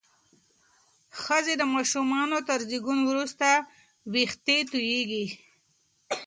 ښځې 1.21 1.53
د 1.57 1.63
ماشومانو 1.75 2.37
تر 2.49 2.59
زیږون 2.69 2.99
وروسته 3.09 3.47
وېښتې 4.13 4.57
تویېږي. 4.71 5.25